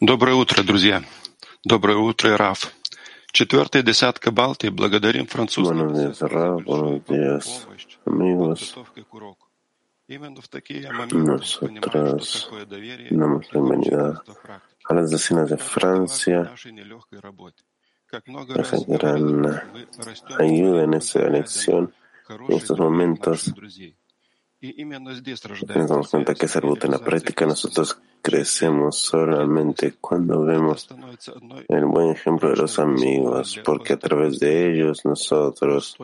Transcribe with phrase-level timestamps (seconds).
[0.00, 1.02] Доброе утро, друзья.
[1.64, 2.72] Доброе утро, Раф.
[3.32, 4.68] Четвертая десятка Балтии.
[4.68, 6.64] Благодарим французских Buenos días, Rab.
[6.64, 7.66] Buenos días,
[8.06, 8.74] amigos.
[10.08, 14.88] Именно в такие моменты мы понимаем, что Nosotros такое доверие, damos la bienvenida что практика.
[14.88, 16.44] a las vecinas de Это Francia.
[16.44, 17.64] нашей нелегкой работе.
[18.06, 21.92] Как много Nos раз gran говорил, мы растем ayuda en в esta рядом elección, en
[22.24, 23.40] хороших estos друзей, momentos.
[23.42, 23.96] хороших друзей.
[24.60, 27.44] И именно здесь Nos рождается damos cuenta que связь es algo en la реализации práctica.
[27.44, 27.46] Христа.
[27.48, 30.87] Nosotros crecemos solamente cuando vemos
[31.67, 35.97] el buen ejemplo de los amigos, porque a través de ellos nosotros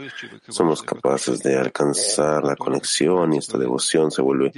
[0.47, 4.51] somos capaces de alcanzar la conexión y esta devoción se vuelve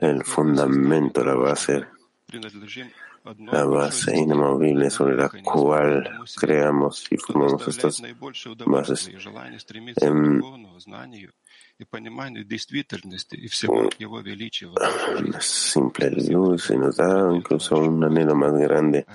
[0.00, 1.84] el fundamento, la base,
[3.38, 8.02] la base inamovible sobre la cual creamos y formamos estas
[8.66, 9.10] bases.
[10.00, 10.10] Eh,
[11.79, 14.73] и желание стремиться к Em, духовному знанию и пониманию действительности и всего Его величия в
[14.73, 15.29] нашей жизни.
[15.29, 19.05] una simple luz y nos da incluso un anhelo más grande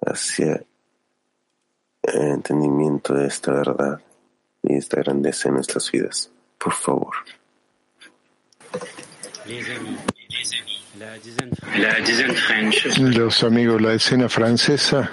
[0.00, 0.64] hacia
[2.02, 4.00] el entendimiento de esta verdad
[4.62, 6.30] y esta grandeza en nuestras vidas.
[6.58, 7.14] Por favor.
[11.78, 15.10] La dizaine French Los amigos, la escena francesa.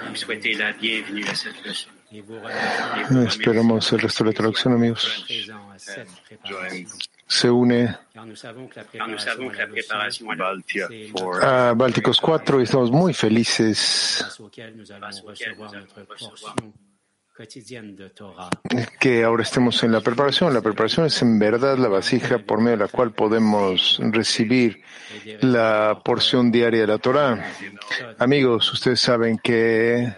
[3.27, 5.25] Esperamos el resto de la traducción, amigos.
[7.27, 7.95] Se une
[11.41, 14.25] a Bálticos 4 y estamos muy felices
[18.99, 20.53] que ahora estemos en la preparación.
[20.53, 24.83] La preparación es en verdad la vasija por medio de la cual podemos recibir
[25.41, 27.43] la porción diaria de la Torah.
[28.19, 30.13] Amigos, ustedes saben que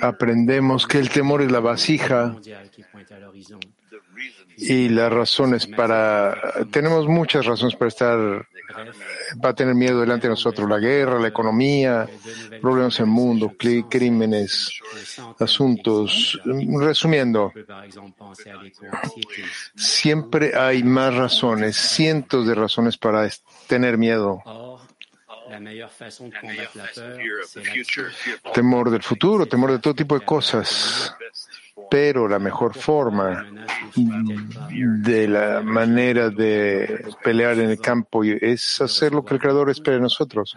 [0.00, 2.36] aprendemos que el temor es la vasija
[4.56, 6.36] y las razones para...
[6.70, 8.48] Tenemos muchas razones para estar,
[9.40, 10.68] para tener miedo delante de nosotros.
[10.68, 12.08] La guerra, la economía,
[12.60, 14.70] problemas en el mundo, crímenes,
[15.38, 16.40] asuntos.
[16.44, 17.52] Resumiendo,
[19.76, 23.28] siempre hay más razones, cientos de razones para
[23.68, 24.42] tener miedo.
[25.48, 28.04] Or, la meilleure façon de combattre la peur, c'est l'action.
[28.52, 31.14] Temor del futuro, temor de todo tipo de cosas.
[31.90, 33.46] Pero la mejor forma
[33.96, 39.96] de la manera de pelear en el campo es hacer lo que el Creador espera
[39.96, 40.54] de nosotros.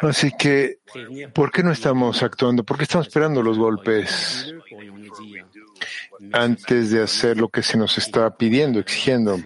[0.00, 0.78] Así que,
[1.34, 2.64] ¿por qué no estamos actuando?
[2.64, 4.54] ¿Por qué estamos esperando los golpes
[6.32, 9.38] antes de hacer lo que se nos está pidiendo, exigiendo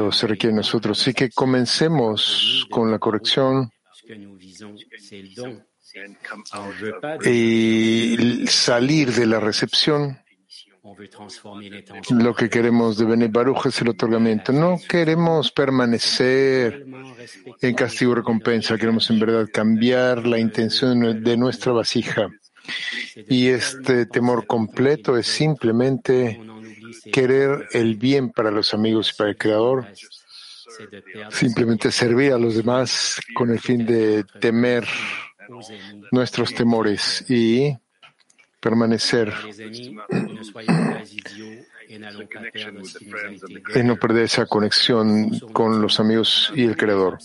[0.00, 1.00] o se requiere de nosotros?
[1.00, 3.70] Así que comencemos con la corrección
[7.24, 10.18] y salir de la recepción.
[12.10, 14.52] Lo que queremos de Bene Baruch es el otorgamiento.
[14.52, 16.86] No queremos permanecer
[17.60, 18.78] en castigo y recompensa.
[18.78, 22.28] Queremos en verdad cambiar la intención de nuestra vasija.
[23.28, 26.40] Y este temor completo es simplemente
[27.12, 29.86] querer el bien para los amigos y para el Creador,
[31.30, 34.86] simplemente servir a los demás con el fin de temer
[36.10, 37.76] nuestros temores y
[38.60, 39.32] permanecer
[43.74, 47.18] y no perder esa conexión con los amigos y el Creador.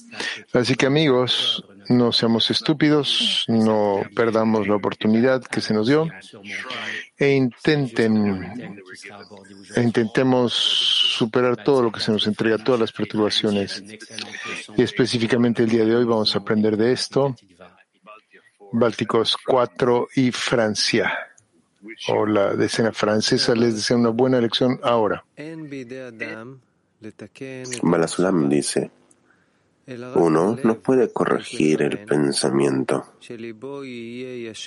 [0.54, 6.08] Así que amigos, no seamos estúpidos, no perdamos la oportunidad que se nos dio
[7.18, 8.82] e intenten,
[9.76, 13.84] e intentemos superar todo lo que se nos entrega, todas las perturbaciones.
[14.76, 17.36] Y específicamente el día de hoy vamos a aprender de esto.
[18.72, 21.14] Bálticos 4 y Francia.
[22.08, 25.24] O la decena francesa les desea una buena elección ahora.
[27.82, 28.90] Balasulam dice,
[30.16, 33.16] uno no puede corregir el pensamiento,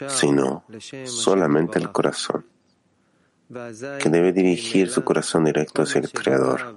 [0.08, 0.64] sino
[1.04, 2.44] solamente el corazón,
[3.48, 6.76] que debe dirigir su corazón directo hacia el Creador.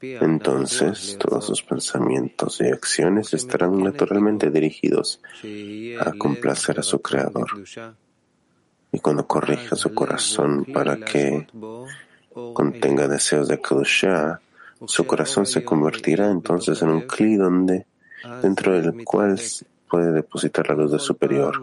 [0.00, 5.20] Entonces, todos sus pensamientos y acciones estarán naturalmente dirigidos
[6.00, 7.48] a complacer a su Creador.
[8.94, 11.46] Y cuando corrija su corazón para que
[12.52, 14.42] contenga deseos de Kedusha,
[14.86, 17.86] su corazón se convertirá entonces en un cli donde,
[18.42, 19.38] dentro del cual
[19.92, 21.60] puede depositar la luz del superior.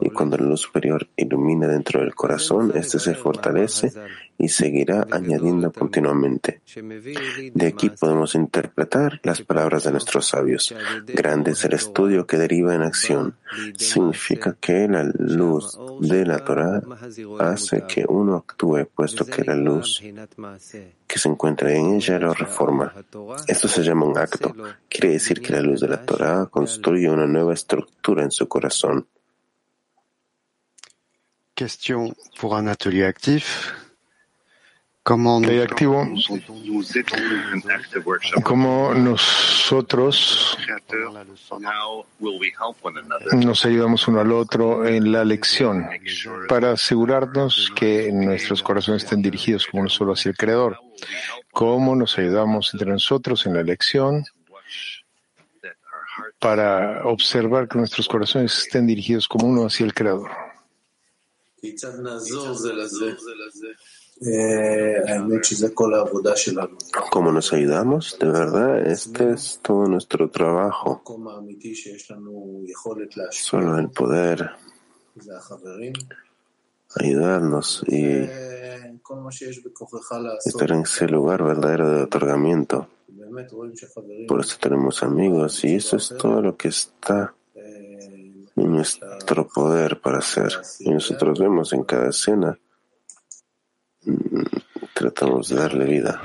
[0.00, 3.92] Y cuando la luz superior ilumina dentro del corazón, éste se fortalece
[4.38, 6.60] y seguirá añadiendo continuamente.
[7.52, 10.72] De aquí podemos interpretar las palabras de nuestros sabios.
[11.06, 13.34] Grande es el estudio que deriva en acción.
[13.76, 16.82] Significa que la luz de la Torah
[17.40, 20.00] hace que uno actúe, puesto que la luz
[21.14, 22.92] que se encuentra en ella lo reforma.
[23.46, 24.52] Esto se llama un acto.
[24.88, 29.06] Quiere decir que la luz de la Torah construye una nueva estructura en su corazón.
[31.54, 33.74] Question pour un atelier actif.
[35.04, 36.08] ¿Cómo activo,
[38.42, 40.56] cómo nosotros
[43.36, 45.86] nos ayudamos uno al otro en la lección
[46.48, 50.78] para asegurarnos que nuestros corazones estén dirigidos como uno solo hacia el Creador.
[51.52, 54.24] ¿Cómo nos ayudamos entre nosotros en la lección
[56.38, 60.30] para observar que nuestros corazones estén dirigidos como uno hacia el Creador?
[67.10, 68.16] ¿Cómo nos ayudamos?
[68.18, 71.02] De verdad, este es todo nuestro trabajo.
[73.30, 74.50] Solo el poder
[76.96, 78.28] ayudarnos y
[80.44, 82.88] estar en ese lugar verdadero de otorgamiento.
[84.28, 87.34] Por eso tenemos amigos y eso es todo lo que está
[88.56, 90.52] en nuestro poder para hacer.
[90.80, 92.58] Y nosotros vemos en cada escena,
[94.94, 96.22] tratamos de darle vida.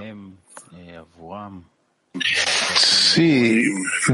[2.78, 3.64] Sí,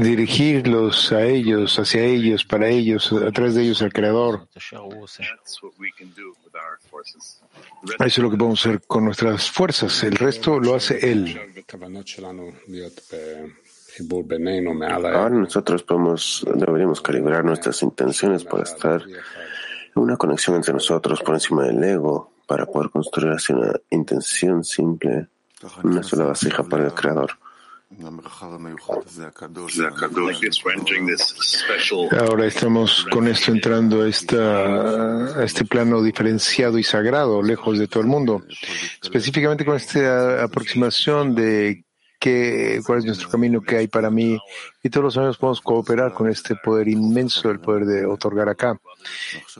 [0.00, 4.48] dirigirlos a ellos, hacia ellos, para ellos, a través de ellos al Creador.
[7.98, 10.02] Eso es lo que podemos hacer con nuestras fuerzas.
[10.02, 11.38] El resto lo hace Él.
[14.90, 21.34] Ahora nosotros podemos, deberíamos calibrar nuestras intenciones para estar en una conexión entre nosotros por
[21.34, 25.28] encima del ego, para poder construir así una intención simple,
[25.82, 27.30] una sola vasija para el Creador.
[32.18, 37.86] Ahora estamos con esto entrando a, esta, a este plano diferenciado y sagrado, lejos de
[37.86, 38.42] todo el mundo.
[39.00, 41.85] Específicamente con esta aproximación de
[42.26, 44.36] qué, cuál es nuestro camino, qué hay para mí.
[44.82, 48.80] Y todos los años podemos cooperar con este poder inmenso, el poder de otorgar acá,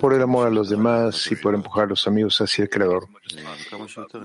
[0.00, 3.06] por el amor a los demás y por empujar a los amigos hacia el Creador.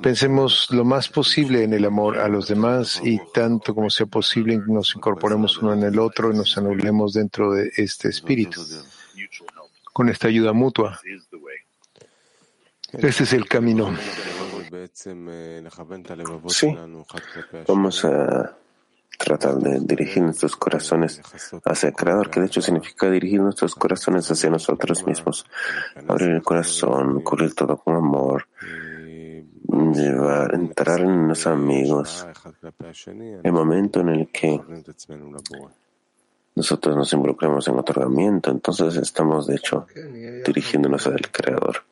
[0.01, 4.59] Pensemos lo más posible en el amor a los demás y tanto como sea posible
[4.65, 8.65] nos incorporemos uno en el otro y nos anulemos dentro de este espíritu,
[9.93, 10.99] con esta ayuda mutua.
[12.91, 13.95] Este es el camino.
[16.49, 16.75] Sí,
[17.67, 18.57] vamos a
[19.17, 21.21] tratar de dirigir nuestros corazones
[21.65, 25.45] hacia el Creador, que de hecho significa dirigir nuestros corazones hacia nosotros mismos.
[26.07, 28.47] Abrir el corazón, cubrir todo con amor,
[29.93, 32.25] llevar, entrar en los amigos.
[33.43, 34.59] El momento en el que
[36.55, 39.85] nosotros nos involucramos en otorgamiento, entonces estamos de hecho
[40.45, 41.83] dirigiéndonos al Creador.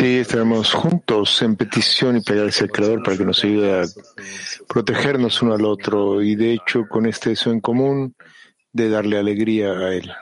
[0.00, 3.84] Y estaremos juntos en petición y plegarse al Creador para que nos ayude a
[4.68, 6.22] protegernos uno al otro.
[6.22, 8.14] Y de hecho con este deseo en común
[8.72, 10.12] de darle alegría a Él.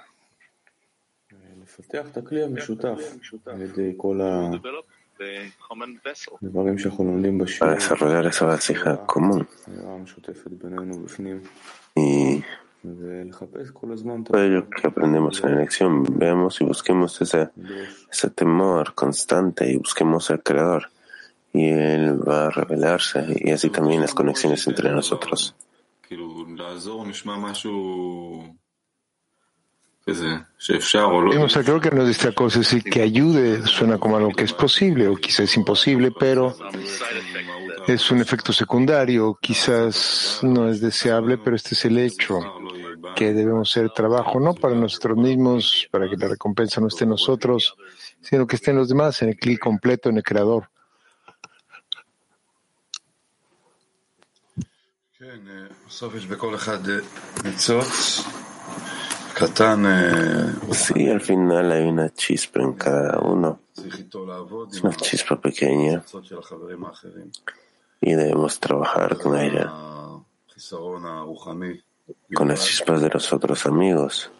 [7.58, 9.46] Para desarrollar esa vasija común.
[11.94, 12.42] Y
[14.24, 17.50] todo ello que aprendemos en la lección, veamos y busquemos ese,
[18.10, 20.90] ese temor constante y busquemos al Creador.
[21.52, 25.54] Y Él va a revelarse y así también las conexiones entre nosotros.
[31.64, 35.16] Creo que nos dice cosa decir que ayude suena como algo que es posible o
[35.16, 36.54] quizás es imposible, pero
[37.86, 42.40] es un efecto secundario, quizás no es deseable, pero este es el hecho
[43.16, 47.10] que debemos hacer trabajo no para nosotros mismos, para que la recompensa no esté en
[47.10, 47.74] nosotros,
[48.20, 50.68] sino que esté en los demás, en el clic completo, en el creador.
[60.72, 63.60] Sí, al final hay una chispa en cada uno.
[64.70, 66.04] Es una chispa pequeña.
[68.00, 69.72] y debemos trabajar con ella,
[72.34, 74.30] con las chispas de los otros amigos,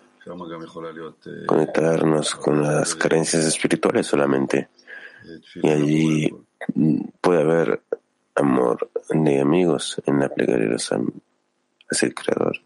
[1.47, 4.69] conectarnos con las carencias espirituales solamente.
[5.63, 6.31] Y allí
[7.21, 7.83] puede haber
[8.35, 10.79] amor de amigos en la plegaria de
[11.95, 12.57] hacia el Creador.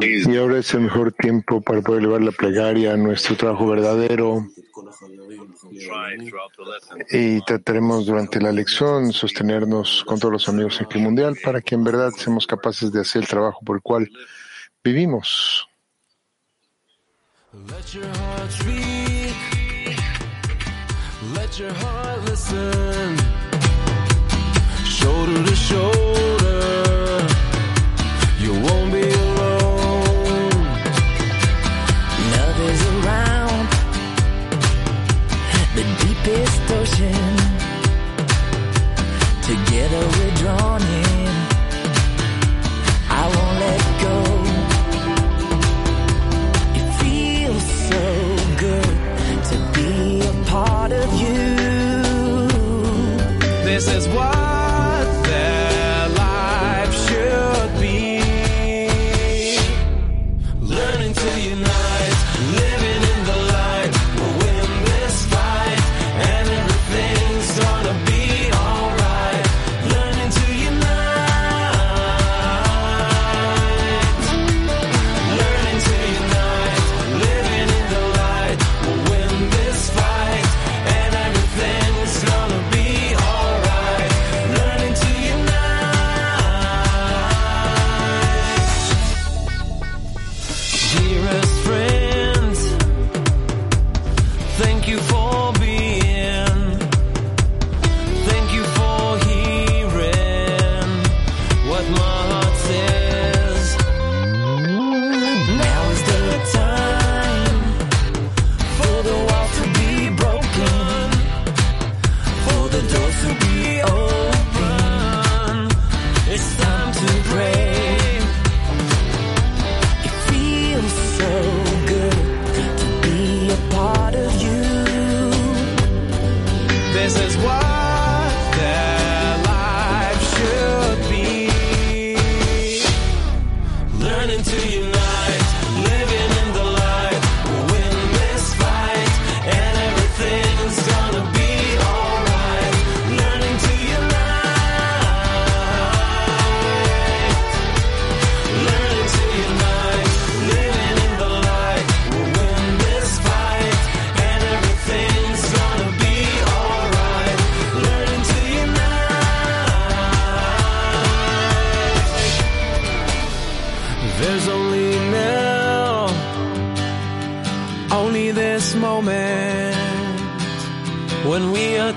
[0.00, 4.46] Y ahora es el mejor tiempo para poder elevar la plegaria a nuestro trabajo verdadero.
[7.10, 11.74] Y trataremos durante la lección sostenernos con todos los amigos en el mundial para que
[11.74, 14.08] en verdad seamos capaces de hacer el trabajo por el cual
[14.82, 15.66] vivimos.
[17.52, 19.19] Let your
[21.58, 23.16] heart listen,
[24.84, 27.26] shoulder to shoulder.
[28.38, 30.50] You won't be alone.
[32.34, 33.68] Love is around
[35.74, 37.36] the deepest ocean.
[39.42, 40.99] Together we're drawn in.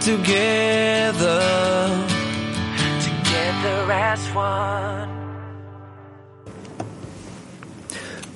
[0.01, 1.41] together,
[3.07, 5.09] together as one.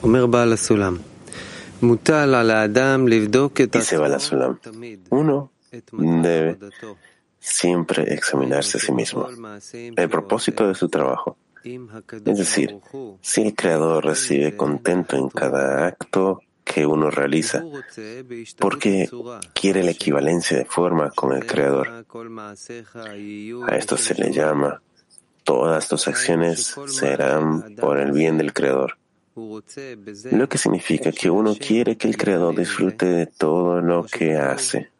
[0.02, 0.96] אומר בעל הסולם,
[1.82, 4.54] מוטל על האדם לבדוק את Dice Balasulam,
[5.10, 5.48] uno
[6.22, 6.56] debe
[7.40, 9.26] siempre examinarse a sí mismo,
[9.96, 11.36] el propósito de su trabajo.
[12.26, 12.68] Es decir,
[13.20, 17.63] si el Creador recibe contento en cada acto que uno realiza,
[18.59, 19.09] porque
[19.53, 22.05] quiere la equivalencia de forma con el Creador.
[23.67, 24.81] A esto se le llama,
[25.43, 28.97] todas tus acciones serán por el bien del Creador.
[30.31, 34.91] Lo que significa que uno quiere que el Creador disfrute de todo lo que hace,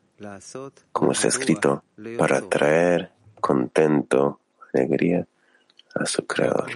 [0.92, 1.84] como está escrito,
[2.18, 4.40] para traer contento,
[4.74, 5.28] alegría
[5.96, 6.70] a su Creador.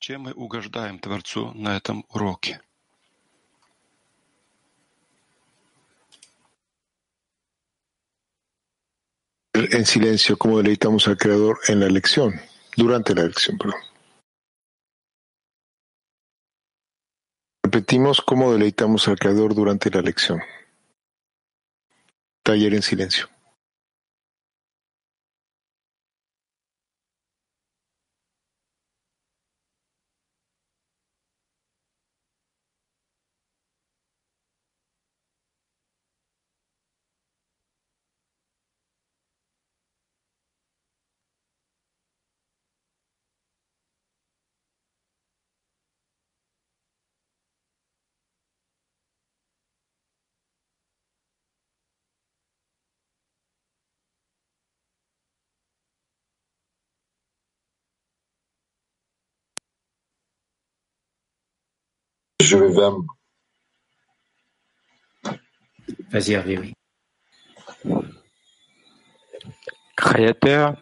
[0.00, 2.60] Чем мы угождаем Творцу на этом уроке?
[9.72, 12.40] en silencio cómo deleitamos al Creador en la lección,
[12.76, 13.80] durante la lección, perdón.
[17.62, 20.40] Repetimos cómo deleitamos al Creador durante la lección.
[22.42, 23.28] Taller en silencio.
[62.41, 62.97] Je vais vers
[66.11, 66.73] Vas-y, Hervé, oui.
[69.95, 70.75] Créateur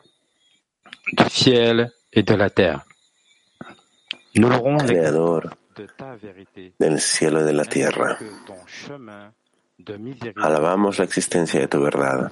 [1.11, 2.85] du ciel et de la terre.
[4.35, 8.17] Nous louerons Creador de ta vérité, del cielo y de la tierra.
[10.37, 12.31] Alabamos la existencia de tu verdad,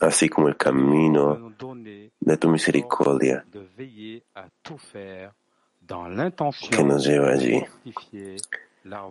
[0.00, 1.52] así como el camino
[2.20, 3.44] de tu misericordia
[6.70, 7.64] que nos lleva allí.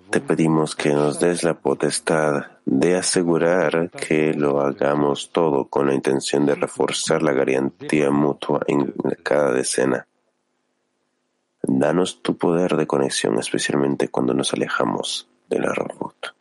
[0.09, 5.93] Te pedimos que nos des la potestad de asegurar que lo hagamos todo con la
[5.93, 10.07] intención de reforzar la garantía mutua en cada decena.
[11.63, 16.35] Danos tu poder de conexión, especialmente cuando nos alejamos de la Rabot.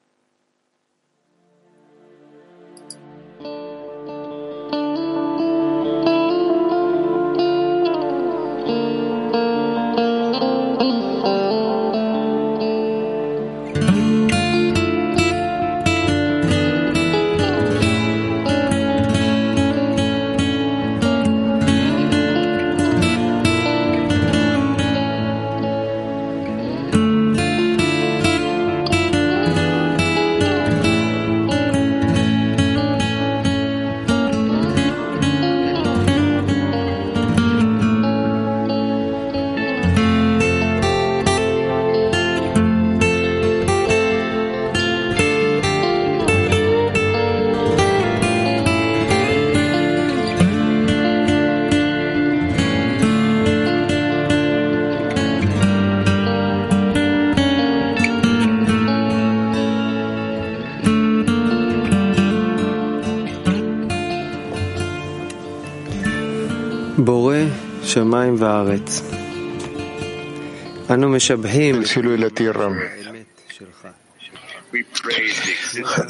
[71.70, 72.70] El cielo y la tierra.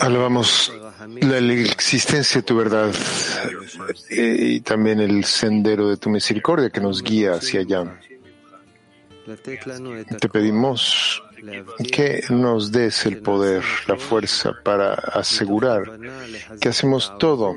[0.01, 0.73] Alabamos
[1.23, 2.93] la existencia de tu verdad
[4.11, 7.99] eh, y también el sendero de tu misericordia que nos guía hacia allá.
[10.21, 11.23] Te pedimos
[11.91, 15.99] que nos des el poder, la fuerza para asegurar
[16.61, 17.57] que hacemos todo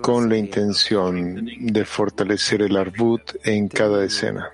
[0.00, 4.50] con la intención de fortalecer el arbut en cada escena.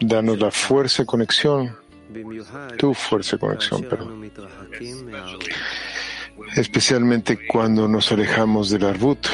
[0.00, 1.76] Danos la fuerza y conexión,
[2.78, 4.30] tu fuerza y conexión, perdón.
[6.56, 9.26] Especialmente cuando nos alejamos del arbut.